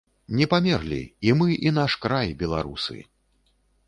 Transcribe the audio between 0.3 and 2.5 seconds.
Не памерлі, і мы і наш край,